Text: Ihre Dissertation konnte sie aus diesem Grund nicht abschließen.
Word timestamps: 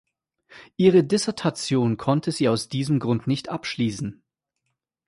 Ihre 0.77 1.03
Dissertation 1.03 1.95
konnte 1.95 2.31
sie 2.31 2.49
aus 2.49 2.67
diesem 2.69 2.97
Grund 2.97 3.27
nicht 3.27 3.49
abschließen. 3.49 4.23